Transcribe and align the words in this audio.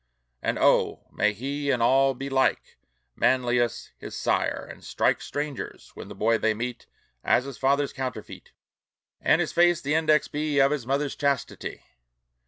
And 0.41 0.57
oh! 0.57 1.05
may 1.11 1.31
he 1.31 1.69
in 1.69 1.79
all 1.79 2.15
be 2.15 2.27
like 2.27 2.79
Manlius 3.15 3.91
his 3.99 4.17
sire, 4.17 4.65
and 4.67 4.83
strike 4.83 5.21
Strangers, 5.21 5.91
when 5.93 6.07
the 6.07 6.15
boy 6.15 6.39
they 6.39 6.55
meet, 6.55 6.87
As 7.23 7.45
his 7.45 7.59
father's 7.59 7.93
counterfeit, 7.93 8.51
And 9.21 9.39
his 9.39 9.51
face 9.51 9.79
the 9.79 9.93
index 9.93 10.27
be 10.27 10.57
Of 10.57 10.71
his 10.71 10.87
mother's 10.87 11.15
chastity! 11.15 11.83